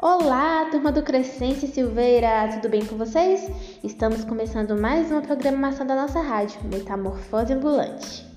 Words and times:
Olá, 0.00 0.64
turma 0.70 0.92
do 0.92 1.02
Crescente 1.02 1.66
Silveira, 1.66 2.48
tudo 2.52 2.68
bem 2.68 2.86
com 2.86 2.96
vocês? 2.96 3.50
Estamos 3.82 4.24
começando 4.24 4.80
mais 4.80 5.10
uma 5.10 5.20
programação 5.20 5.84
da 5.84 5.96
nossa 5.96 6.20
rádio, 6.20 6.60
Metamorfose 6.72 7.52
Ambulante. 7.52 8.27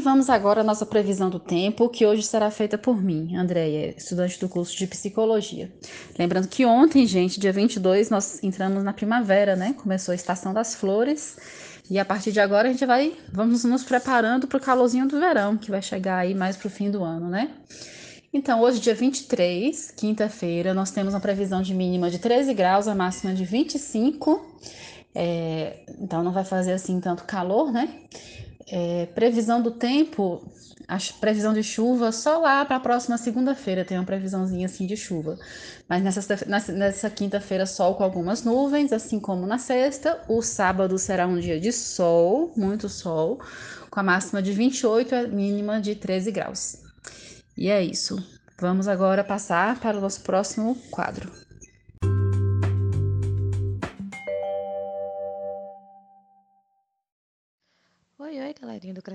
Vamos 0.00 0.30
agora 0.30 0.60
à 0.60 0.64
nossa 0.64 0.86
previsão 0.86 1.28
do 1.28 1.40
tempo, 1.40 1.88
que 1.88 2.06
hoje 2.06 2.22
será 2.22 2.50
feita 2.50 2.78
por 2.78 3.02
mim, 3.02 3.36
Andréia, 3.36 3.94
estudante 3.96 4.38
do 4.38 4.48
curso 4.48 4.76
de 4.76 4.86
Psicologia. 4.86 5.72
Lembrando 6.16 6.46
que 6.46 6.64
ontem, 6.64 7.04
gente, 7.04 7.40
dia 7.40 7.52
22, 7.52 8.08
nós 8.08 8.42
entramos 8.42 8.84
na 8.84 8.92
primavera, 8.92 9.56
né? 9.56 9.74
Começou 9.74 10.12
a 10.12 10.14
estação 10.14 10.54
das 10.54 10.74
flores. 10.74 11.36
E 11.90 11.98
a 11.98 12.04
partir 12.04 12.30
de 12.30 12.38
agora 12.38 12.68
a 12.68 12.72
gente 12.72 12.86
vai, 12.86 13.12
vamos 13.32 13.64
nos 13.64 13.82
preparando 13.82 14.46
para 14.46 14.58
o 14.58 14.60
calorzinho 14.60 15.08
do 15.08 15.18
verão, 15.18 15.56
que 15.56 15.70
vai 15.70 15.82
chegar 15.82 16.18
aí 16.18 16.34
mais 16.34 16.56
para 16.56 16.68
o 16.68 16.70
fim 16.70 16.90
do 16.90 17.02
ano, 17.02 17.28
né? 17.28 17.50
Então, 18.32 18.60
hoje, 18.60 18.78
dia 18.78 18.94
23, 18.94 19.90
quinta-feira, 19.92 20.74
nós 20.74 20.90
temos 20.90 21.14
uma 21.14 21.20
previsão 21.20 21.60
de 21.60 21.74
mínima 21.74 22.10
de 22.10 22.18
13 22.18 22.54
graus, 22.54 22.86
a 22.86 22.94
máxima 22.94 23.34
de 23.34 23.44
25. 23.44 24.60
É, 25.14 25.80
então, 25.98 26.22
não 26.22 26.30
vai 26.30 26.44
fazer 26.44 26.72
assim 26.72 27.00
tanto 27.00 27.24
calor, 27.24 27.72
né? 27.72 27.88
É, 28.70 29.06
previsão 29.14 29.62
do 29.62 29.70
tempo, 29.70 30.42
a 30.86 30.98
previsão 31.20 31.52
de 31.52 31.62
chuva 31.62 32.12
só 32.12 32.38
lá 32.38 32.64
para 32.64 32.76
a 32.76 32.80
próxima 32.80 33.18
segunda-feira 33.18 33.84
tem 33.84 33.98
uma 33.98 34.04
previsãozinha 34.04 34.66
assim 34.66 34.86
de 34.86 34.96
chuva. 34.96 35.38
Mas 35.88 36.02
nessa, 36.02 36.46
nessa, 36.46 36.72
nessa 36.72 37.10
quinta-feira, 37.10 37.66
sol 37.66 37.94
com 37.94 38.04
algumas 38.04 38.42
nuvens, 38.42 38.92
assim 38.92 39.20
como 39.20 39.46
na 39.46 39.58
sexta. 39.58 40.20
O 40.28 40.42
sábado 40.42 40.98
será 40.98 41.26
um 41.26 41.38
dia 41.38 41.60
de 41.60 41.72
sol, 41.72 42.52
muito 42.56 42.88
sol, 42.88 43.40
com 43.90 44.00
a 44.00 44.02
máxima 44.02 44.42
de 44.42 44.52
28 44.52 45.14
e 45.14 45.18
a 45.18 45.28
mínima 45.28 45.80
de 45.80 45.94
13 45.94 46.30
graus. 46.30 46.78
E 47.56 47.68
é 47.68 47.82
isso. 47.82 48.22
Vamos 48.60 48.88
agora 48.88 49.22
passar 49.22 49.78
para 49.80 49.98
o 49.98 50.00
nosso 50.00 50.22
próximo 50.22 50.74
quadro. 50.90 51.47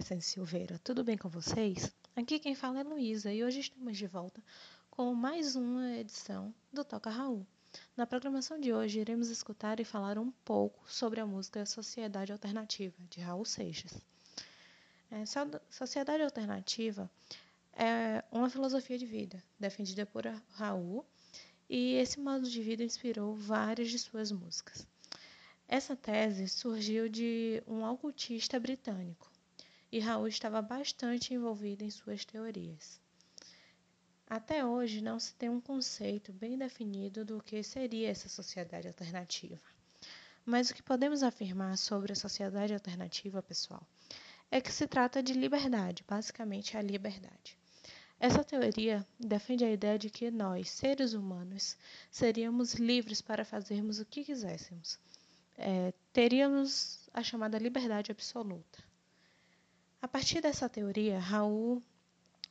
Crescente 0.04 0.26
Silveira, 0.26 0.78
tudo 0.80 1.02
bem 1.02 1.18
com 1.18 1.30
vocês? 1.30 1.90
Aqui 2.14 2.38
quem 2.38 2.54
fala 2.54 2.82
é 2.82 2.84
Luísa 2.84 3.32
e 3.32 3.42
hoje 3.42 3.62
estamos 3.62 3.98
de 3.98 4.06
volta 4.06 4.44
com 4.92 5.16
mais 5.16 5.56
uma 5.56 5.94
edição 5.94 6.54
do 6.74 6.84
Toca 6.84 7.10
Raul. 7.10 7.48
Na 7.96 8.06
programação 8.06 8.60
de 8.60 8.74
hoje, 8.74 9.00
iremos 9.00 9.30
escutar 9.30 9.80
e 9.80 9.86
falar 9.86 10.18
um 10.18 10.30
pouco 10.44 10.84
sobre 10.92 11.22
a 11.22 11.26
música 11.26 11.66
Sociedade 11.66 12.34
Alternativa, 12.34 12.94
de 13.10 13.22
Raul 13.22 13.46
Seixas. 13.46 13.98
É, 15.10 15.24
Sociedade 15.70 16.22
Alternativa 16.22 17.10
é 17.72 18.26
uma 18.30 18.50
filosofia 18.50 18.98
de 18.98 19.06
vida 19.06 19.42
defendida 19.58 20.06
por 20.06 20.26
Raul 20.50 21.06
e 21.70 21.94
esse 21.94 22.20
modo 22.20 22.50
de 22.50 22.62
vida 22.62 22.84
inspirou 22.84 23.34
várias 23.38 23.90
de 23.90 23.98
suas 23.98 24.34
músicas. 24.34 24.86
Essa 25.66 25.96
tese 25.96 26.50
surgiu 26.50 27.08
de 27.08 27.64
um 27.66 27.86
ocultista 27.86 28.60
britânico 28.60 29.32
e 29.94 30.00
Raul 30.00 30.28
estava 30.28 30.60
bastante 30.60 31.36
envolvido 31.36 31.84
em 31.84 31.92
suas 31.92 32.26
teorias. 32.26 33.00
Até 34.28 34.66
hoje 34.66 35.02
não 35.02 35.20
se 35.20 35.36
tem 35.36 35.50
um 35.50 35.62
conceito 35.62 36.34
bem 36.34 36.58
definido 36.58 37.24
do 37.24 37.44
que 37.44 37.62
seria 37.62 38.10
essa 38.10 38.28
sociedade 38.28 38.88
alternativa. 38.88 39.62
Mas 40.44 40.72
o 40.72 40.74
que 40.74 40.82
podemos 40.82 41.22
afirmar 41.22 41.78
sobre 41.78 42.12
a 42.12 42.16
sociedade 42.16 42.74
alternativa, 42.74 43.44
pessoal, 43.44 43.86
é 44.50 44.60
que 44.60 44.72
se 44.72 44.88
trata 44.88 45.22
de 45.22 45.34
liberdade, 45.34 46.04
basicamente 46.08 46.76
a 46.76 46.82
liberdade. 46.82 47.56
Essa 48.20 48.44
teoria 48.44 49.06
defende 49.20 49.64
a 49.64 49.72
ideia 49.72 50.00
de 50.00 50.10
que 50.10 50.32
nós, 50.32 50.72
seres 50.72 51.14
humanos, 51.14 51.78
seríamos 52.10 52.74
livres 52.74 53.22
para 53.22 53.46
fazermos 53.46 54.00
o 54.00 54.06
que 54.06 54.24
quiséssemos 54.24 54.98
é, 55.58 55.94
teríamos 56.12 57.10
a 57.14 57.24
chamada 57.24 57.58
liberdade 57.58 58.12
absoluta. 58.12 58.93
A 60.04 60.08
partir 60.10 60.42
dessa 60.42 60.68
teoria, 60.68 61.18
Raul 61.18 61.82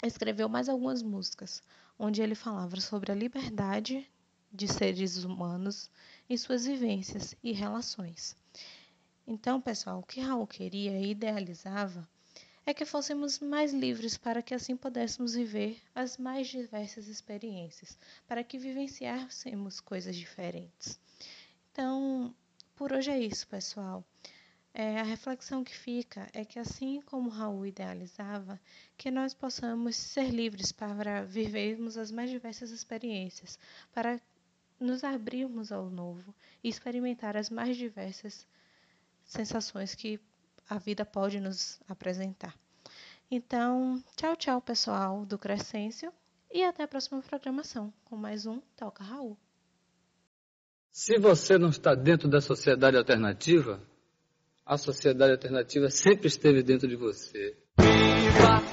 escreveu 0.02 0.48
mais 0.48 0.70
algumas 0.70 1.02
músicas, 1.02 1.62
onde 1.98 2.22
ele 2.22 2.34
falava 2.34 2.80
sobre 2.80 3.12
a 3.12 3.14
liberdade 3.14 4.10
de 4.50 4.66
seres 4.66 5.22
humanos 5.22 5.90
em 6.30 6.36
suas 6.38 6.64
vivências 6.64 7.34
e 7.42 7.52
relações. 7.52 8.34
Então, 9.26 9.60
pessoal, 9.60 9.98
o 9.98 10.02
que 10.02 10.18
Raul 10.18 10.46
queria 10.46 10.98
e 10.98 11.10
idealizava 11.10 12.08
é 12.64 12.72
que 12.72 12.86
fôssemos 12.86 13.38
mais 13.38 13.74
livres 13.74 14.16
para 14.16 14.40
que 14.40 14.54
assim 14.54 14.74
pudéssemos 14.74 15.34
viver 15.34 15.78
as 15.94 16.16
mais 16.16 16.48
diversas 16.48 17.06
experiências, 17.06 17.98
para 18.26 18.42
que 18.42 18.56
vivenciássemos 18.56 19.78
coisas 19.78 20.16
diferentes. 20.16 20.98
Então, 21.70 22.34
por 22.74 22.94
hoje 22.94 23.10
é 23.10 23.20
isso, 23.20 23.46
pessoal. 23.46 24.02
É, 24.74 25.00
a 25.00 25.02
reflexão 25.02 25.62
que 25.62 25.76
fica 25.76 26.26
é 26.32 26.44
que, 26.44 26.58
assim 26.58 27.02
como 27.02 27.28
Raul 27.28 27.66
idealizava, 27.66 28.58
que 28.96 29.10
nós 29.10 29.34
possamos 29.34 29.96
ser 29.96 30.30
livres 30.30 30.72
para 30.72 31.24
vivermos 31.24 31.98
as 31.98 32.10
mais 32.10 32.30
diversas 32.30 32.70
experiências, 32.70 33.58
para 33.92 34.18
nos 34.80 35.04
abrirmos 35.04 35.70
ao 35.70 35.90
novo 35.90 36.34
e 36.64 36.68
experimentar 36.68 37.36
as 37.36 37.50
mais 37.50 37.76
diversas 37.76 38.46
sensações 39.24 39.94
que 39.94 40.18
a 40.68 40.78
vida 40.78 41.04
pode 41.04 41.38
nos 41.38 41.78
apresentar. 41.86 42.54
Então, 43.30 44.02
tchau, 44.16 44.36
tchau, 44.36 44.60
pessoal 44.60 45.26
do 45.26 45.38
Crescêncio, 45.38 46.12
e 46.50 46.62
até 46.64 46.82
a 46.82 46.88
próxima 46.88 47.22
programação 47.22 47.92
com 48.04 48.16
mais 48.16 48.44
um 48.46 48.60
Toca 48.76 49.02
Raul. 49.02 49.38
Se 50.90 51.18
você 51.18 51.56
não 51.56 51.70
está 51.70 51.94
dentro 51.94 52.28
da 52.28 52.42
sociedade 52.42 52.96
alternativa, 52.96 53.82
a 54.64 54.76
sociedade 54.76 55.32
alternativa 55.32 55.88
sempre 55.90 56.28
esteve 56.28 56.62
dentro 56.62 56.88
de 56.88 56.96
você. 56.96 57.56
Viva! 57.78 58.71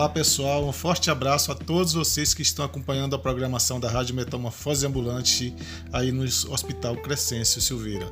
Olá 0.00 0.08
pessoal, 0.08 0.66
um 0.66 0.72
forte 0.72 1.10
abraço 1.10 1.52
a 1.52 1.54
todos 1.54 1.92
vocês 1.92 2.32
que 2.32 2.40
estão 2.40 2.64
acompanhando 2.64 3.14
a 3.14 3.18
programação 3.18 3.78
da 3.78 3.90
Rádio 3.90 4.14
Metamorfose 4.14 4.86
Ambulante 4.86 5.54
aí 5.92 6.10
no 6.10 6.24
Hospital 6.24 6.96
Crescêncio 6.96 7.60
Silveira. 7.60 8.10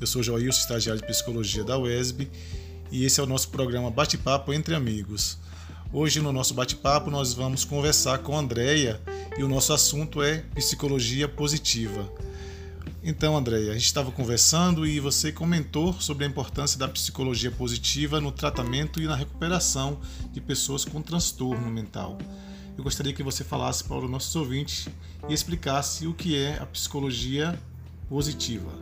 Eu 0.00 0.06
sou 0.06 0.22
Joilson, 0.22 0.60
estagiário 0.60 1.02
de 1.02 1.08
Psicologia 1.08 1.64
da 1.64 1.76
UESB 1.76 2.30
e 2.92 3.04
esse 3.04 3.18
é 3.18 3.24
o 3.24 3.26
nosso 3.26 3.48
programa 3.48 3.90
Bate-Papo 3.90 4.54
Entre 4.54 4.72
Amigos. 4.72 5.36
Hoje 5.92 6.20
no 6.20 6.32
nosso 6.32 6.54
bate-papo 6.54 7.10
nós 7.10 7.34
vamos 7.34 7.64
conversar 7.64 8.18
com 8.18 8.36
a 8.36 8.38
Andrea 8.38 9.00
e 9.36 9.42
o 9.42 9.48
nosso 9.48 9.72
assunto 9.72 10.22
é 10.22 10.44
Psicologia 10.54 11.26
Positiva. 11.26 12.08
Então, 13.08 13.36
Andréia, 13.36 13.70
a 13.70 13.74
gente 13.74 13.84
estava 13.84 14.10
conversando 14.10 14.84
e 14.84 14.98
você 14.98 15.30
comentou 15.30 15.92
sobre 15.92 16.24
a 16.24 16.26
importância 16.26 16.76
da 16.76 16.88
psicologia 16.88 17.52
positiva 17.52 18.20
no 18.20 18.32
tratamento 18.32 19.00
e 19.00 19.06
na 19.06 19.14
recuperação 19.14 20.00
de 20.32 20.40
pessoas 20.40 20.84
com 20.84 21.00
transtorno 21.00 21.70
mental. 21.70 22.18
Eu 22.76 22.82
gostaria 22.82 23.12
que 23.12 23.22
você 23.22 23.44
falasse 23.44 23.84
para 23.84 23.98
os 23.98 24.10
nossos 24.10 24.34
ouvintes 24.34 24.88
e 25.28 25.32
explicasse 25.32 26.04
o 26.08 26.14
que 26.14 26.36
é 26.36 26.58
a 26.58 26.66
psicologia 26.66 27.56
positiva. 28.08 28.72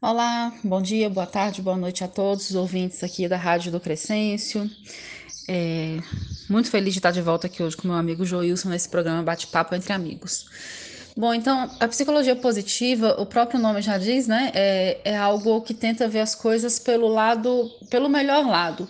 Olá, 0.00 0.54
bom 0.62 0.80
dia, 0.80 1.10
boa 1.10 1.26
tarde, 1.26 1.60
boa 1.60 1.76
noite 1.76 2.04
a 2.04 2.08
todos 2.08 2.50
os 2.50 2.54
ouvintes 2.54 3.02
aqui 3.02 3.26
da 3.26 3.36
Rádio 3.36 3.72
do 3.72 3.80
Crescêncio. 3.80 4.70
É, 5.48 5.98
muito 6.48 6.70
feliz 6.70 6.92
de 6.92 6.98
estar 6.98 7.10
de 7.10 7.22
volta 7.22 7.46
aqui 7.46 7.62
hoje 7.62 7.74
com 7.74 7.88
meu 7.88 7.96
amigo 7.96 8.22
Joilson 8.22 8.68
nesse 8.68 8.88
programa 8.88 9.22
Bate-Papo 9.22 9.74
Entre 9.74 9.92
Amigos. 9.94 10.44
Bom, 11.16 11.32
então, 11.34 11.68
a 11.80 11.88
psicologia 11.88 12.36
positiva, 12.36 13.20
o 13.20 13.26
próprio 13.26 13.58
nome 13.58 13.80
já 13.80 13.96
diz, 13.98 14.28
né? 14.28 14.52
É, 14.54 15.00
é 15.04 15.16
algo 15.16 15.62
que 15.62 15.74
tenta 15.74 16.06
ver 16.06 16.20
as 16.20 16.34
coisas 16.34 16.78
pelo 16.78 17.08
lado, 17.08 17.68
pelo 17.90 18.08
melhor 18.08 18.46
lado. 18.46 18.86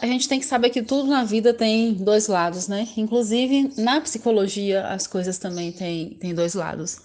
A 0.00 0.06
gente 0.06 0.28
tem 0.28 0.38
que 0.38 0.46
saber 0.46 0.70
que 0.70 0.82
tudo 0.82 1.08
na 1.08 1.24
vida 1.24 1.54
tem 1.54 1.94
dois 1.94 2.28
lados, 2.28 2.68
né? 2.68 2.86
Inclusive, 2.96 3.72
na 3.78 4.00
psicologia, 4.00 4.86
as 4.88 5.06
coisas 5.06 5.38
também 5.38 5.72
têm, 5.72 6.10
têm 6.10 6.34
dois 6.34 6.54
lados. 6.54 6.98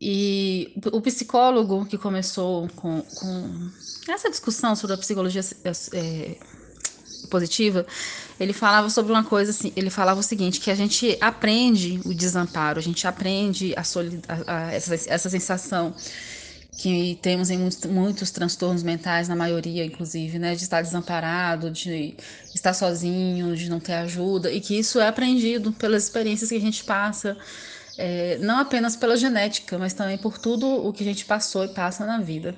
E 0.00 0.72
o 0.92 1.00
psicólogo 1.00 1.86
que 1.86 1.96
começou 1.96 2.68
com, 2.76 3.02
com 3.02 3.70
essa 4.08 4.28
discussão 4.28 4.74
sobre 4.74 4.94
a 4.94 4.98
psicologia 4.98 5.42
é, 5.92 6.36
positiva, 7.26 7.86
ele 8.38 8.52
falava 8.52 8.90
sobre 8.90 9.12
uma 9.12 9.24
coisa 9.24 9.50
assim, 9.50 9.72
ele 9.76 9.90
falava 9.90 10.20
o 10.20 10.22
seguinte, 10.22 10.60
que 10.60 10.70
a 10.70 10.74
gente 10.74 11.16
aprende 11.20 12.00
o 12.04 12.14
desamparo, 12.14 12.78
a 12.78 12.82
gente 12.82 13.06
aprende 13.06 13.74
a, 13.76 13.82
a, 13.82 14.66
a 14.68 14.72
essa, 14.72 14.94
essa 14.94 15.30
sensação 15.30 15.94
que 16.76 17.18
temos 17.22 17.48
em 17.48 17.56
muitos, 17.56 17.90
muitos, 17.90 18.30
transtornos 18.30 18.82
mentais, 18.82 19.28
na 19.28 19.34
maioria, 19.34 19.84
inclusive, 19.84 20.38
né, 20.38 20.54
de 20.54 20.62
estar 20.62 20.82
desamparado, 20.82 21.70
de 21.70 22.14
estar 22.54 22.74
sozinho, 22.74 23.56
de 23.56 23.70
não 23.70 23.80
ter 23.80 23.94
ajuda, 23.94 24.52
e 24.52 24.60
que 24.60 24.78
isso 24.78 25.00
é 25.00 25.08
aprendido 25.08 25.72
pelas 25.72 26.04
experiências 26.04 26.50
que 26.50 26.56
a 26.56 26.60
gente 26.60 26.84
passa, 26.84 27.36
é, 27.96 28.36
não 28.38 28.58
apenas 28.58 28.94
pela 28.94 29.16
genética, 29.16 29.78
mas 29.78 29.94
também 29.94 30.18
por 30.18 30.36
tudo 30.38 30.66
o 30.66 30.92
que 30.92 31.02
a 31.02 31.06
gente 31.06 31.24
passou 31.24 31.64
e 31.64 31.68
passa 31.68 32.04
na 32.04 32.20
vida. 32.20 32.54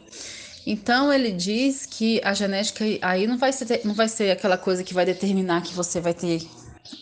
Então 0.70 1.10
ele 1.10 1.32
diz 1.32 1.86
que 1.86 2.20
a 2.22 2.34
genética 2.34 2.84
aí 3.00 3.26
não 3.26 3.38
vai 3.38 3.50
ser, 3.54 3.80
não 3.86 3.94
vai 3.94 4.06
ser 4.06 4.30
aquela 4.32 4.58
coisa 4.58 4.84
que 4.84 4.92
vai 4.92 5.06
determinar 5.06 5.62
que 5.62 5.72
você 5.72 5.98
vai 5.98 6.12
ter 6.12 6.46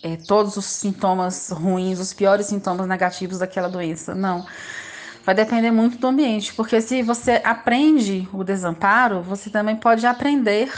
é, 0.05 0.15
todos 0.15 0.57
os 0.57 0.67
sintomas 0.67 1.51
ruins, 1.51 1.99
os 1.99 2.13
piores 2.13 2.47
sintomas 2.47 2.87
negativos 2.87 3.41
daquela 3.41 3.69
doença. 3.69 4.15
Não. 4.15 4.47
Vai 5.25 5.35
depender 5.35 5.73
muito 5.73 5.99
do 5.99 6.07
ambiente, 6.07 6.55
porque 6.55 6.81
se 6.81 7.03
você 7.03 7.43
aprende 7.43 8.29
o 8.33 8.45
desamparo, 8.45 9.21
você 9.21 9.51
também 9.51 9.75
pode 9.75 10.07
aprender 10.07 10.73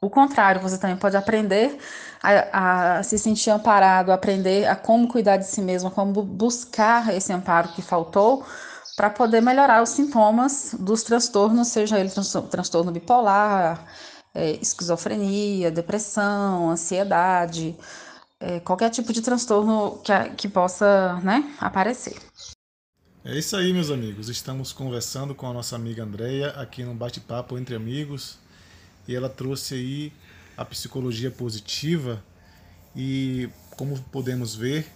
o 0.00 0.08
contrário, 0.08 0.60
você 0.60 0.78
também 0.78 0.96
pode 0.96 1.16
aprender 1.16 1.76
a, 2.22 2.98
a, 2.98 3.02
se 3.02 3.18
sentir 3.18 3.50
amparado, 3.50 4.12
aprender 4.12 4.66
a 4.68 4.76
como 4.76 5.08
cuidar 5.08 5.36
de 5.36 5.46
si 5.46 5.60
mesmo, 5.60 5.88
a 5.88 5.90
como 5.90 6.22
buscar 6.22 7.12
esse 7.12 7.32
amparo 7.32 7.70
que 7.70 7.82
faltou 7.82 8.46
para 9.00 9.08
poder 9.08 9.40
melhorar 9.40 9.82
os 9.82 9.88
sintomas 9.88 10.76
dos 10.78 11.02
transtornos, 11.02 11.68
seja 11.68 11.98
ele 11.98 12.10
transtorno 12.10 12.92
bipolar, 12.92 13.86
é, 14.34 14.58
esquizofrenia, 14.60 15.70
depressão, 15.70 16.68
ansiedade, 16.68 17.74
é, 18.38 18.60
qualquer 18.60 18.90
tipo 18.90 19.10
de 19.10 19.22
transtorno 19.22 20.02
que, 20.04 20.12
que 20.36 20.48
possa 20.50 21.18
né, 21.22 21.50
aparecer. 21.58 22.14
É 23.24 23.38
isso 23.38 23.56
aí, 23.56 23.72
meus 23.72 23.90
amigos. 23.90 24.28
Estamos 24.28 24.70
conversando 24.70 25.34
com 25.34 25.46
a 25.46 25.54
nossa 25.54 25.74
amiga 25.76 26.02
Andreia 26.02 26.50
aqui 26.50 26.84
no 26.84 26.92
bate-papo 26.92 27.56
entre 27.56 27.74
amigos 27.74 28.36
e 29.08 29.16
ela 29.16 29.30
trouxe 29.30 29.76
aí 29.76 30.12
a 30.58 30.64
psicologia 30.66 31.30
positiva 31.30 32.22
e 32.94 33.48
como 33.78 33.98
podemos 34.12 34.54
ver 34.54 34.86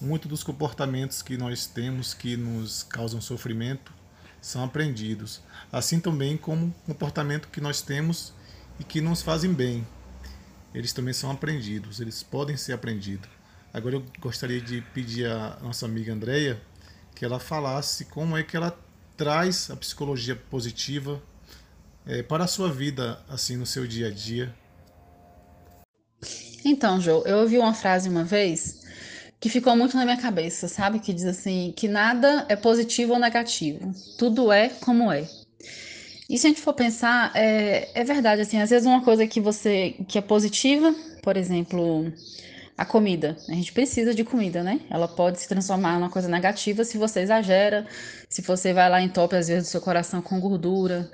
Muitos 0.00 0.30
dos 0.30 0.42
comportamentos 0.42 1.20
que 1.20 1.36
nós 1.36 1.66
temos 1.66 2.14
que 2.14 2.34
nos 2.34 2.82
causam 2.84 3.20
sofrimento 3.20 3.92
são 4.40 4.64
aprendidos, 4.64 5.42
assim 5.70 6.00
também 6.00 6.38
como 6.38 6.74
comportamento 6.86 7.48
que 7.48 7.60
nós 7.60 7.82
temos 7.82 8.32
e 8.78 8.84
que 8.84 9.02
nos 9.02 9.20
fazem 9.20 9.52
bem. 9.52 9.86
Eles 10.72 10.94
também 10.94 11.12
são 11.12 11.30
aprendidos, 11.30 12.00
eles 12.00 12.22
podem 12.22 12.56
ser 12.56 12.72
aprendidos. 12.72 13.28
Agora 13.74 13.96
eu 13.96 14.04
gostaria 14.18 14.60
de 14.60 14.80
pedir 14.94 15.26
à 15.26 15.58
nossa 15.62 15.84
amiga 15.84 16.14
Andreia 16.14 16.58
que 17.14 17.22
ela 17.22 17.38
falasse 17.38 18.06
como 18.06 18.38
é 18.38 18.42
que 18.42 18.56
ela 18.56 18.74
traz 19.18 19.70
a 19.70 19.76
psicologia 19.76 20.34
positiva 20.34 21.22
é, 22.06 22.22
para 22.22 22.44
a 22.44 22.46
sua 22.46 22.72
vida, 22.72 23.22
assim, 23.28 23.56
no 23.56 23.66
seu 23.66 23.86
dia 23.86 24.08
a 24.08 24.10
dia. 24.10 24.54
Então, 26.64 26.98
Jo, 26.98 27.22
eu 27.26 27.38
ouvi 27.38 27.58
uma 27.58 27.74
frase 27.74 28.08
uma 28.08 28.24
vez 28.24 28.79
que 29.40 29.48
ficou 29.48 29.74
muito 29.74 29.96
na 29.96 30.04
minha 30.04 30.18
cabeça, 30.18 30.68
sabe? 30.68 31.00
Que 31.00 31.12
diz 31.12 31.24
assim, 31.24 31.72
que 31.74 31.88
nada 31.88 32.44
é 32.48 32.54
positivo 32.54 33.14
ou 33.14 33.18
negativo, 33.18 33.92
tudo 34.18 34.52
é 34.52 34.68
como 34.68 35.10
é. 35.10 35.26
E 36.28 36.38
se 36.38 36.46
a 36.46 36.50
gente 36.50 36.60
for 36.60 36.74
pensar, 36.74 37.32
é, 37.34 37.88
é 37.92 38.04
verdade, 38.04 38.42
assim, 38.42 38.60
às 38.60 38.70
vezes 38.70 38.86
uma 38.86 39.02
coisa 39.02 39.26
que 39.26 39.40
você, 39.40 39.96
que 40.06 40.16
é 40.16 40.20
positiva, 40.20 40.94
por 41.22 41.36
exemplo, 41.36 42.12
a 42.78 42.84
comida, 42.84 43.36
a 43.48 43.52
gente 43.52 43.72
precisa 43.72 44.14
de 44.14 44.22
comida, 44.22 44.62
né? 44.62 44.80
Ela 44.88 45.08
pode 45.08 45.40
se 45.40 45.48
transformar 45.48 45.98
numa 45.98 46.08
coisa 46.08 46.28
negativa 46.28 46.84
se 46.84 46.96
você 46.98 47.20
exagera, 47.20 47.86
se 48.28 48.42
você 48.42 48.72
vai 48.72 48.88
lá 48.88 49.02
em 49.02 49.08
top, 49.08 49.34
às 49.34 49.48
vezes, 49.48 49.64
do 49.64 49.70
seu 49.70 49.80
coração 49.80 50.22
com 50.22 50.38
gordura, 50.38 51.10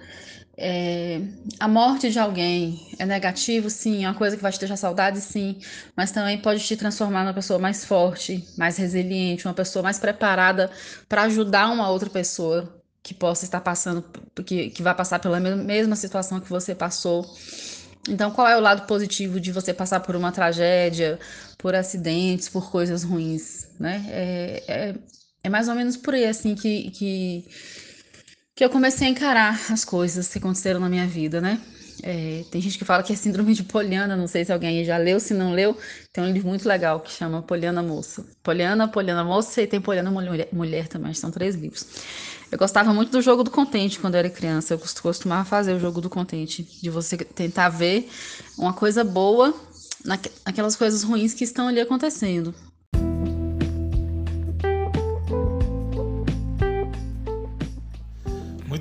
é, 0.59 1.21
a 1.61 1.69
morte 1.69 2.11
de 2.11 2.19
alguém 2.19 2.89
é 2.99 3.05
negativo, 3.05 3.69
sim, 3.69 4.05
é 4.05 4.09
uma 4.09 4.15
coisa 4.15 4.37
que 4.37 4.43
vai 4.43 4.51
te 4.53 4.59
deixar 4.59 4.77
saudade, 4.77 5.21
sim, 5.21 5.59
mas 5.97 6.11
também 6.11 6.39
pode 6.41 6.65
te 6.65 6.77
transformar 6.77 7.25
numa 7.25 7.35
pessoa 7.35 7.59
mais 7.59 7.85
forte, 7.85 8.43
mais 8.57 8.77
resiliente, 8.79 9.47
uma 9.47 9.55
pessoa 9.55 9.83
mais 9.83 9.99
preparada 9.99 10.71
para 11.09 11.23
ajudar 11.25 11.69
uma 11.71 11.91
outra 11.91 12.09
pessoa 12.09 12.83
que 13.03 13.13
possa 13.15 13.45
estar 13.45 13.61
passando, 13.61 14.05
que, 14.45 14.71
que 14.71 14.83
vai 14.83 14.95
passar 14.95 15.19
pela 15.19 15.39
mesma 15.39 15.95
situação 15.95 16.41
que 16.41 16.49
você 16.51 16.75
passou. 16.75 17.25
Então, 18.09 18.31
qual 18.31 18.49
é 18.49 18.57
o 18.57 18.61
lado 18.61 18.87
positivo 18.87 19.41
de 19.41 19.53
você 19.53 19.75
passar 19.75 20.01
por 20.01 20.15
uma 20.17 20.31
tragédia, 20.33 21.19
por 21.59 21.75
acidentes, 21.75 22.49
por 22.49 22.71
coisas 22.71 23.03
ruins, 23.03 23.69
né? 23.79 24.05
É, 24.09 24.65
é, 24.69 24.95
é 25.45 25.49
mais 25.49 25.69
ou 25.69 25.75
menos 25.75 25.97
por 25.97 26.15
aí, 26.15 26.25
assim, 26.27 26.55
que, 26.55 26.91
que, 26.93 27.45
que 28.57 28.65
eu 28.65 28.71
comecei 28.71 29.07
a 29.07 29.11
encarar 29.11 29.61
as 29.71 29.85
coisas 29.85 30.29
que 30.29 30.39
aconteceram 30.39 30.81
na 30.81 30.89
minha 30.89 31.07
vida, 31.07 31.43
né? 31.43 31.61
É, 32.03 32.43
tem 32.51 32.59
gente 32.59 32.79
que 32.79 32.87
fala 32.87 33.03
que 33.03 33.13
é 33.13 33.17
síndrome 33.17 33.53
de 33.53 33.63
Poliana, 33.63 34.17
não 34.17 34.27
sei 34.27 34.47
se 34.47 34.53
alguém 34.53 34.83
já 34.83 34.97
leu, 34.97 35.21
se 35.21 35.35
não 35.35 35.53
leu, 35.53 35.77
tem 36.11 36.25
um 36.25 36.31
livro 36.33 36.49
muito 36.49 36.67
legal 36.67 37.01
que 37.01 37.11
chama 37.11 37.43
Poliana 37.43 37.83
Moça. 37.83 38.25
Poliana, 38.43 38.89
Poliana 38.89 39.23
Moça 39.23 39.61
e 39.61 39.67
tem 39.67 39.79
Poliana 39.79 40.11
Mulher, 40.11 40.49
Mulher 40.53 40.89
também, 40.89 41.13
são 41.13 41.31
três 41.31 41.55
livros. 41.55 41.87
Eu 42.51 42.57
gostava 42.57 42.95
muito 42.95 43.13
do 43.13 43.21
jogo 43.21 43.43
do 43.43 43.51
contente 43.51 43.99
quando 43.99 44.15
eu 44.15 44.21
era 44.21 44.31
criança, 44.31 44.73
eu 44.73 44.79
costumava 44.79 45.45
fazer 45.45 45.75
o 45.75 45.81
jogo 45.81 46.01
do 46.01 46.09
contente, 46.09 46.63
de 46.63 46.89
você 46.89 47.19
tentar 47.19 47.69
ver 47.69 48.09
uma 48.57 48.73
coisa 48.73 49.05
boa 49.05 49.55
naquelas 50.47 50.77
coisas 50.77 51.03
ruins 51.03 51.35
que 51.35 51.45
estão 51.45 51.69
ali 51.69 51.81
acontecendo. 51.81 52.55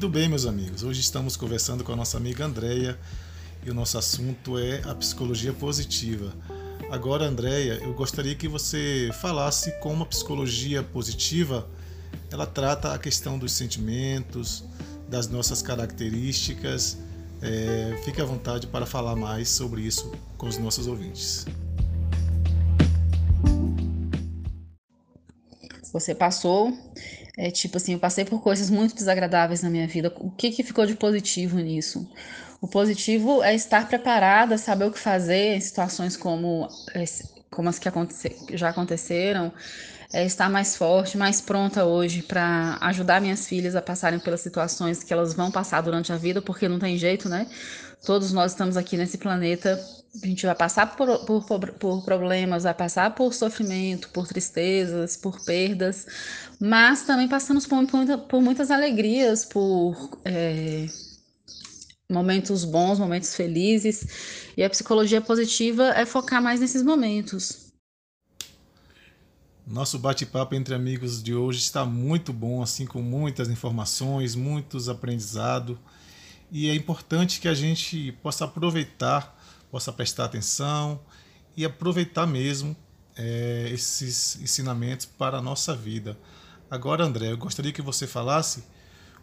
Muito 0.05 0.13
bem, 0.13 0.29
meus 0.29 0.45
amigos. 0.45 0.83
Hoje 0.83 1.01
estamos 1.01 1.35
conversando 1.35 1.83
com 1.83 1.91
a 1.91 1.95
nossa 1.95 2.15
amiga 2.15 2.45
Andreia 2.45 2.95
e 3.65 3.71
o 3.71 3.73
nosso 3.73 3.97
assunto 3.97 4.55
é 4.59 4.79
a 4.83 4.93
psicologia 4.93 5.51
positiva. 5.51 6.31
Agora, 6.91 7.25
Andreia, 7.25 7.79
eu 7.81 7.91
gostaria 7.95 8.35
que 8.35 8.47
você 8.47 9.09
falasse 9.19 9.71
como 9.79 10.03
a 10.03 10.05
psicologia 10.05 10.83
positiva 10.83 11.67
ela 12.31 12.45
trata 12.45 12.93
a 12.93 12.99
questão 12.99 13.39
dos 13.39 13.53
sentimentos, 13.53 14.63
das 15.09 15.27
nossas 15.27 15.63
características. 15.63 16.99
É, 17.41 17.99
fique 18.05 18.21
à 18.21 18.25
vontade 18.25 18.67
para 18.67 18.85
falar 18.85 19.15
mais 19.15 19.49
sobre 19.49 19.81
isso 19.81 20.11
com 20.37 20.45
os 20.45 20.59
nossos 20.59 20.85
ouvintes. 20.85 21.47
Você 25.91 26.13
passou 26.13 26.71
é 27.37 27.51
tipo 27.51 27.77
assim, 27.77 27.93
eu 27.93 27.99
passei 27.99 28.25
por 28.25 28.41
coisas 28.41 28.69
muito 28.69 28.95
desagradáveis 28.95 29.61
na 29.61 29.69
minha 29.69 29.87
vida. 29.87 30.13
O 30.19 30.31
que, 30.31 30.51
que 30.51 30.63
ficou 30.63 30.85
de 30.85 30.95
positivo 30.95 31.57
nisso? 31.59 32.07
O 32.61 32.67
positivo 32.67 33.43
é 33.43 33.53
estar 33.53 33.87
preparada, 33.87 34.57
saber 34.57 34.85
o 34.85 34.91
que 34.91 34.99
fazer 34.99 35.55
em 35.55 35.61
situações 35.61 36.17
como, 36.17 36.67
como 37.51 37.69
as 37.69 37.79
que 37.79 37.87
aconte 37.89 38.13
já 38.53 38.69
aconteceram, 38.69 39.53
é 40.13 40.25
estar 40.25 40.49
mais 40.49 40.75
forte, 40.75 41.17
mais 41.17 41.41
pronta 41.41 41.85
hoje 41.85 42.21
para 42.21 42.77
ajudar 42.81 43.21
minhas 43.21 43.47
filhas 43.47 43.75
a 43.75 43.81
passarem 43.81 44.19
pelas 44.19 44.41
situações 44.41 45.03
que 45.03 45.13
elas 45.13 45.33
vão 45.33 45.51
passar 45.51 45.81
durante 45.81 46.11
a 46.13 46.17
vida, 46.17 46.41
porque 46.41 46.67
não 46.67 46.79
tem 46.79 46.97
jeito, 46.97 47.27
né? 47.29 47.47
Todos 48.05 48.31
nós 48.31 48.51
estamos 48.51 48.77
aqui 48.77 48.97
nesse 48.97 49.17
planeta 49.17 49.79
a 50.23 50.27
gente 50.27 50.45
vai 50.45 50.55
passar 50.55 50.95
por, 50.95 51.25
por, 51.25 51.73
por, 51.73 52.03
problemas, 52.03 52.63
vai 52.63 52.73
passar 52.73 53.13
por 53.13 53.33
sofrimento, 53.33 54.09
por 54.09 54.27
tristezas, 54.27 55.17
por 55.17 55.43
perdas, 55.43 56.05
mas 56.59 57.03
também 57.03 57.27
passamos 57.27 57.65
por, 57.65 57.85
por, 58.29 58.41
muitas 58.41 58.71
alegrias, 58.71 59.43
por 59.43 60.17
é, 60.23 60.85
momentos 62.09 62.63
bons, 62.63 62.99
momentos 62.99 63.35
felizes, 63.35 64.05
e 64.55 64.63
a 64.63 64.69
psicologia 64.69 65.19
positiva 65.19 65.89
é 65.95 66.05
focar 66.05 66.41
mais 66.41 66.59
nesses 66.59 66.81
momentos. 66.81 67.64
Nosso 69.67 69.97
bate-papo 69.97 70.53
entre 70.53 70.75
amigos 70.75 71.23
de 71.23 71.33
hoje 71.33 71.57
está 71.59 71.83
muito 71.83 72.31
bom, 72.31 72.61
assim 72.61 72.85
com 72.85 73.01
muitas 73.01 73.49
informações, 73.49 74.35
muitos 74.35 74.87
aprendizados, 74.87 75.75
e 76.51 76.69
é 76.69 76.75
importante 76.75 77.39
que 77.39 77.47
a 77.47 77.53
gente 77.53 78.11
possa 78.21 78.45
aproveitar 78.45 79.35
possa 79.71 79.91
prestar 79.91 80.25
atenção 80.25 81.01
e 81.57 81.65
aproveitar 81.65 82.25
mesmo 82.25 82.77
é, 83.17 83.69
esses 83.73 84.39
ensinamentos 84.39 85.05
para 85.05 85.39
a 85.39 85.41
nossa 85.41 85.75
vida. 85.75 86.17
Agora, 86.69 87.03
André, 87.03 87.31
eu 87.31 87.37
gostaria 87.37 87.73
que 87.73 87.81
você 87.81 88.07
falasse 88.07 88.63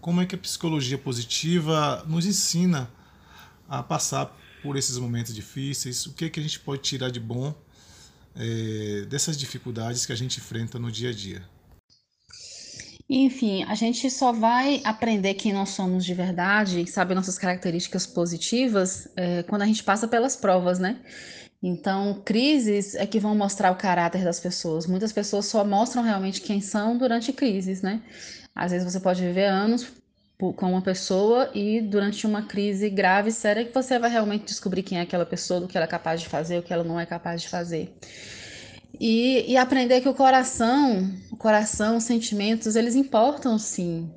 como 0.01 0.21
é 0.21 0.27
que 0.27 0.35
a 0.35 0.39
psicologia 0.39 0.99
positiva 0.99 2.05
nos 2.07 2.27
ensina 2.27 2.91
a 3.69 3.83
passar 3.83 4.37
por 4.63 4.77
esses 4.77 4.99
momentos 4.99 5.35
difíceis, 5.35 6.05
o 6.05 6.13
que, 6.13 6.27
é 6.27 6.29
que 6.29 6.39
a 6.39 6.43
gente 6.43 6.61
pode 6.61 6.83
tirar 6.83 7.11
de 7.11 7.21
bom 7.21 7.55
é, 8.37 9.07
dessas 9.07 9.37
dificuldades 9.37 10.07
que 10.07 10.12
a 10.12 10.17
gente 10.17 10.39
enfrenta 10.39 10.79
no 10.79 10.91
dia 10.91 11.11
a 11.11 11.12
dia. 11.12 11.43
Enfim, 13.09 13.62
a 13.65 13.75
gente 13.75 14.09
só 14.11 14.33
vai 14.33 14.81
aprender 14.85 15.35
quem 15.35 15.53
nós 15.53 15.71
somos 15.71 16.05
de 16.05 16.15
verdade, 16.15 16.91
saber 16.91 17.15
nossas 17.15 17.39
características 17.39 18.07
positivas, 18.07 19.07
é, 19.17 19.43
quando 19.43 19.62
a 19.62 19.67
gente 19.67 19.85
passa 19.85 20.09
pelas 20.09 20.35
provas, 20.35 20.79
né? 20.79 20.99
Então, 21.62 22.23
crises 22.25 22.95
é 22.95 23.07
que 23.07 23.21
vão 23.21 23.35
mostrar 23.37 23.71
o 23.71 23.77
caráter 23.77 24.25
das 24.25 24.41
pessoas. 24.41 24.87
Muitas 24.87 25.12
pessoas 25.12 25.47
só 25.47 25.65
mostram 25.65 26.03
realmente 26.03 26.41
quem 26.41 26.61
são 26.61 26.97
durante 26.97 27.33
crises, 27.33 27.83
né? 27.83 28.03
Às 28.55 28.73
vezes 28.73 28.91
você 28.91 28.99
pode 28.99 29.23
viver 29.23 29.47
anos 29.47 30.01
com 30.51 30.71
uma 30.71 30.81
pessoa 30.81 31.51
e 31.55 31.83
durante 31.83 32.27
uma 32.27 32.43
crise 32.43 32.89
grave, 32.89 33.31
séria, 33.31 33.65
que 33.65 33.75
você 33.75 33.99
vai 33.99 34.11
realmente 34.11 34.47
descobrir 34.47 34.83
quem 34.83 34.99
é 34.99 35.03
aquela 35.03 35.27
pessoa, 35.27 35.61
do 35.61 35.69
que 35.69 35.77
ela 35.77 35.85
é 35.85 35.89
capaz 35.89 36.23
de 36.23 36.29
fazer, 36.29 36.59
o 36.59 36.63
que 36.63 36.73
ela 36.73 36.83
não 36.83 36.99
é 36.99 37.05
capaz 37.05 37.43
de 37.43 37.49
fazer. 37.49 37.95
E, 38.99 39.45
e 39.53 39.57
aprender 39.57 40.01
que 40.01 40.09
o 40.09 40.15
coração, 40.15 41.11
o 41.31 41.37
coração, 41.37 41.97
os 41.99 42.05
sentimentos, 42.05 42.77
eles 42.77 42.95
importam 42.95 43.59
sim. 43.59 44.11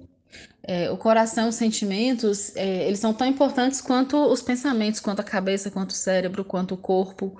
É, 0.63 0.89
o 0.89 0.97
coração, 0.97 1.49
os 1.49 1.55
sentimentos, 1.55 2.55
é, 2.55 2.87
eles 2.87 2.99
são 2.99 3.13
tão 3.13 3.27
importantes 3.27 3.81
quanto 3.81 4.17
os 4.17 4.41
pensamentos, 4.41 4.99
quanto 4.99 5.19
a 5.19 5.23
cabeça, 5.23 5.69
quanto 5.69 5.91
o 5.91 5.95
cérebro, 5.95 6.43
quanto 6.43 6.73
o 6.73 6.77
corpo. 6.77 7.37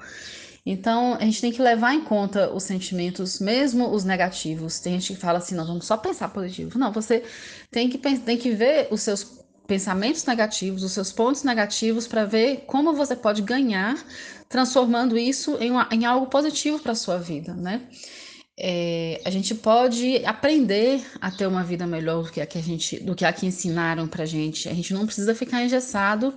Então, 0.66 1.14
a 1.14 1.20
gente 1.20 1.42
tem 1.42 1.52
que 1.52 1.62
levar 1.62 1.94
em 1.94 2.02
conta 2.04 2.52
os 2.52 2.64
sentimentos, 2.64 3.40
mesmo 3.40 3.92
os 3.92 4.04
negativos. 4.04 4.80
Tem 4.80 4.94
gente 4.94 5.14
que 5.14 5.20
fala 5.20 5.38
assim, 5.38 5.54
não, 5.54 5.66
vamos 5.66 5.86
só 5.86 5.96
pensar 5.96 6.30
positivo. 6.30 6.80
Não, 6.80 6.92
você 6.92 7.24
tem 7.70 7.88
que, 7.88 7.98
tem 8.00 8.38
que 8.38 8.52
ver 8.52 8.88
os 8.90 9.02
seus 9.02 9.46
pensamentos 9.68 10.26
negativos, 10.26 10.84
os 10.84 10.92
seus 10.92 11.12
pontos 11.12 11.44
negativos, 11.44 12.08
para 12.08 12.26
ver 12.26 12.64
como 12.66 12.94
você 12.94 13.16
pode 13.16 13.42
ganhar 13.44 13.96
transformando 14.50 15.18
isso 15.18 15.58
em, 15.60 15.72
uma, 15.72 15.88
em 15.92 16.06
algo 16.06 16.28
positivo 16.28 16.80
para 16.80 16.94
a 16.94 16.96
sua 16.96 17.18
vida, 17.18 17.54
né? 17.54 17.82
É, 18.58 19.22
a 19.26 19.30
gente 19.30 19.54
pode 19.54 20.24
aprender 20.26 21.06
a 21.20 21.30
ter 21.30 21.46
uma 21.46 21.62
vida 21.62 21.86
melhor 21.86 22.24
do 22.24 22.32
que 22.32 22.40
a 22.40 22.46
que, 22.46 22.58
a 22.58 22.62
gente, 22.62 22.98
do 23.02 23.14
que, 23.14 23.26
a 23.26 23.34
que 23.34 23.46
ensinaram 23.46 24.08
para 24.08 24.26
gente. 24.26 24.70
A 24.70 24.74
gente 24.74 24.94
não 24.94 25.06
precisa 25.06 25.36
ficar 25.36 25.62
engessado. 25.64 26.34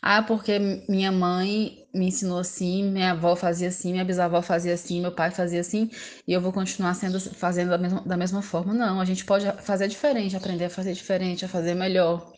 Ah, 0.00 0.22
porque 0.22 0.84
minha 0.88 1.10
mãe 1.10 1.84
me 1.92 2.06
ensinou 2.06 2.38
assim, 2.38 2.84
minha 2.84 3.12
avó 3.12 3.34
fazia 3.34 3.68
assim, 3.68 3.90
minha 3.90 4.04
bisavó 4.04 4.40
fazia 4.40 4.74
assim, 4.74 5.00
meu 5.00 5.10
pai 5.10 5.32
fazia 5.32 5.60
assim, 5.60 5.90
e 6.28 6.32
eu 6.32 6.40
vou 6.40 6.52
continuar 6.52 6.94
sendo 6.94 7.18
fazendo 7.18 7.70
da 7.70 7.78
mesma, 7.78 8.00
da 8.02 8.16
mesma 8.16 8.42
forma. 8.42 8.72
Não, 8.72 9.00
a 9.00 9.04
gente 9.04 9.24
pode 9.24 9.50
fazer 9.62 9.88
diferente, 9.88 10.36
aprender 10.36 10.66
a 10.66 10.70
fazer 10.70 10.92
diferente, 10.92 11.44
a 11.44 11.48
fazer 11.48 11.74
melhor, 11.74 12.32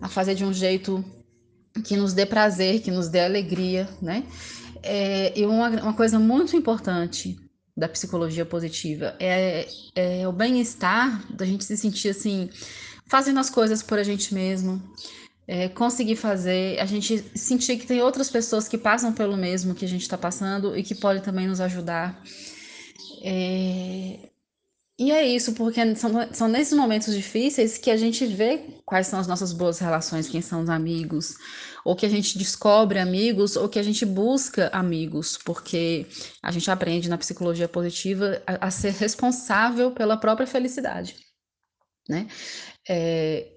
a 0.00 0.08
fazer 0.08 0.34
de 0.34 0.44
um 0.44 0.52
jeito 0.52 1.02
que 1.84 1.96
nos 1.96 2.12
dê 2.12 2.26
prazer, 2.26 2.82
que 2.82 2.90
nos 2.90 3.08
dê 3.08 3.20
alegria, 3.20 3.88
né? 4.02 4.24
É, 4.82 5.38
e 5.38 5.46
uma, 5.46 5.68
uma 5.70 5.94
coisa 5.94 6.18
muito 6.18 6.56
importante 6.56 7.36
da 7.80 7.88
psicologia 7.88 8.44
positiva 8.44 9.16
é, 9.18 9.66
é 9.94 10.28
o 10.28 10.32
bem-estar, 10.32 11.24
da 11.34 11.46
gente 11.46 11.64
se 11.64 11.78
sentir 11.78 12.10
assim, 12.10 12.50
fazendo 13.06 13.40
as 13.40 13.48
coisas 13.48 13.82
por 13.82 13.98
a 13.98 14.02
gente 14.02 14.34
mesmo, 14.34 14.82
é, 15.48 15.66
conseguir 15.70 16.16
fazer, 16.16 16.78
a 16.78 16.84
gente 16.84 17.24
sentir 17.34 17.78
que 17.78 17.86
tem 17.86 18.02
outras 18.02 18.28
pessoas 18.28 18.68
que 18.68 18.76
passam 18.76 19.14
pelo 19.14 19.34
mesmo 19.34 19.74
que 19.74 19.86
a 19.86 19.88
gente 19.88 20.02
está 20.02 20.18
passando 20.18 20.76
e 20.76 20.82
que 20.82 20.94
podem 20.94 21.22
também 21.22 21.48
nos 21.48 21.58
ajudar. 21.58 22.22
É, 23.24 24.29
e 25.00 25.10
é 25.12 25.26
isso, 25.26 25.54
porque 25.54 25.96
são, 25.96 26.10
são 26.30 26.46
nesses 26.46 26.76
momentos 26.76 27.14
difíceis 27.14 27.78
que 27.78 27.90
a 27.90 27.96
gente 27.96 28.26
vê 28.26 28.58
quais 28.84 29.06
são 29.06 29.18
as 29.18 29.26
nossas 29.26 29.50
boas 29.50 29.78
relações, 29.78 30.28
quem 30.28 30.42
são 30.42 30.60
os 30.60 30.68
amigos, 30.68 31.36
ou 31.86 31.96
que 31.96 32.04
a 32.04 32.08
gente 32.10 32.36
descobre 32.36 32.98
amigos, 32.98 33.56
ou 33.56 33.66
que 33.66 33.78
a 33.78 33.82
gente 33.82 34.04
busca 34.04 34.68
amigos, 34.74 35.38
porque 35.38 36.06
a 36.42 36.50
gente 36.52 36.70
aprende 36.70 37.08
na 37.08 37.16
psicologia 37.16 37.66
positiva 37.66 38.42
a, 38.46 38.66
a 38.66 38.70
ser 38.70 38.92
responsável 38.92 39.90
pela 39.92 40.18
própria 40.18 40.46
felicidade, 40.46 41.16
né? 42.06 42.28
É, 42.86 43.56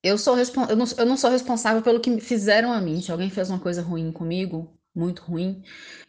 eu, 0.00 0.16
sou 0.16 0.38
eu 0.38 0.76
não, 0.76 0.86
eu 0.96 1.06
não 1.06 1.16
sou 1.16 1.30
responsável 1.30 1.82
pelo 1.82 1.98
que 1.98 2.20
fizeram 2.20 2.72
a 2.72 2.80
mim. 2.80 3.02
Se 3.02 3.10
alguém 3.10 3.30
fez 3.30 3.50
uma 3.50 3.58
coisa 3.58 3.82
ruim 3.82 4.12
comigo, 4.12 4.77
muito 4.94 5.22
ruim, 5.22 5.62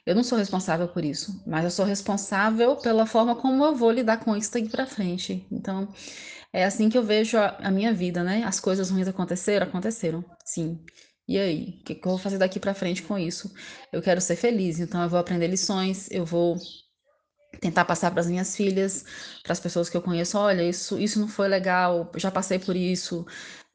eu 0.06 0.16
não 0.16 0.24
sou 0.24 0.38
responsável 0.38 0.88
por 0.88 1.06
isso, 1.06 1.44
mas 1.46 1.64
eu 1.64 1.72
sou 1.72 1.86
responsável 1.86 2.76
pela 2.78 3.06
forma 3.06 3.36
como 3.36 3.64
eu 3.64 3.76
vou 3.76 3.92
lidar 3.92 4.18
com 4.18 4.36
isso 4.36 4.52
daqui 4.52 4.70
para 4.70 4.86
frente. 4.86 5.46
Então, 5.52 5.88
é 6.52 6.66
assim 6.66 6.90
que 6.90 6.98
eu 6.98 7.04
vejo 7.04 7.38
a, 7.38 7.58
a, 7.60 7.72
minha 7.72 7.94
vida, 7.94 8.24
né? 8.24 8.44
As 8.44 8.60
coisas 8.60 8.90
ruins 8.90 9.08
aconteceram, 9.08 9.68
aconteceram, 9.68 10.26
sim. 10.44 10.84
E 11.28 11.38
aí, 11.38 11.80
o 11.82 11.84
que, 11.84 11.96
que 11.96 12.08
eu 12.08 12.12
vou 12.12 12.18
fazer 12.18 12.40
daqui 12.40 12.60
para 12.60 12.74
frente 12.74 13.04
com 13.04 13.18
isso? 13.18 13.54
Eu 13.94 14.02
quero 14.02 14.20
ser 14.20 14.36
feliz, 14.36 14.80
então 14.80 15.02
eu 15.04 15.10
vou 15.10 15.20
aprender 15.20 15.48
lições, 15.48 16.10
eu 16.10 16.26
vou 16.26 16.58
tentar 17.62 17.86
passar 17.86 18.12
para 18.12 18.22
as 18.22 18.28
minhas 18.28 18.56
filhas, 18.56 19.06
para 19.44 19.54
as 19.54 19.60
pessoas 19.60 19.90
que 19.90 19.98
eu 19.98 20.02
conheço, 20.02 20.38
olha, 20.38 20.64
isso, 20.64 21.00
isso 21.00 21.20
não 21.20 21.28
foi 21.28 21.48
legal, 21.48 22.12
já 22.16 22.32
passei 22.32 22.58
por 22.60 22.76
isso. 22.76 23.26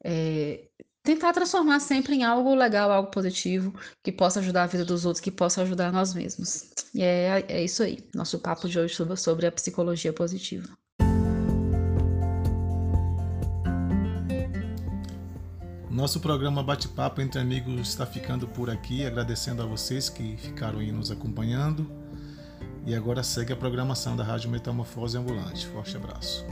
É, 0.03 0.67
tentar 1.05 1.31
transformar 1.31 1.79
sempre 1.79 2.15
em 2.15 2.23
algo 2.23 2.53
legal, 2.55 2.91
algo 2.91 3.11
positivo, 3.11 3.73
que 4.03 4.11
possa 4.11 4.39
ajudar 4.39 4.63
a 4.63 4.67
vida 4.67 4.83
dos 4.83 5.05
outros, 5.05 5.21
que 5.21 5.31
possa 5.31 5.61
ajudar 5.61 5.93
nós 5.93 6.13
mesmos. 6.13 6.71
E 6.93 7.01
é, 7.03 7.45
é 7.47 7.63
isso 7.63 7.83
aí. 7.83 7.99
Nosso 8.13 8.39
papo 8.39 8.67
de 8.67 8.79
hoje 8.79 8.95
sobre, 8.95 9.15
sobre 9.15 9.45
a 9.45 9.51
psicologia 9.51 10.11
positiva. 10.11 10.67
Nosso 15.89 16.19
programa 16.19 16.61
Bate-Papo 16.61 17.21
entre 17.21 17.39
Amigos 17.39 17.87
está 17.87 18.05
ficando 18.05 18.47
por 18.47 18.69
aqui, 18.69 19.05
agradecendo 19.05 19.61
a 19.61 19.65
vocês 19.65 20.09
que 20.09 20.35
ficaram 20.35 20.79
aí 20.79 20.91
nos 20.91 21.09
acompanhando. 21.09 21.89
E 22.85 22.93
agora 22.93 23.23
segue 23.23 23.53
a 23.53 23.55
programação 23.55 24.15
da 24.15 24.23
Rádio 24.23 24.49
Metamorfose 24.49 25.17
Ambulante. 25.17 25.65
Forte 25.67 25.95
abraço. 25.95 26.45